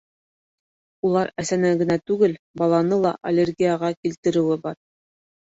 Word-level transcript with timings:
Улар 1.09 1.29
әсәне 1.43 1.73
генә 1.83 1.97
түгел, 2.11 2.35
баланы 2.63 2.99
ла 3.05 3.13
аллергияға 3.33 3.93
килтереүе 4.01 4.59
бар. 4.69 4.83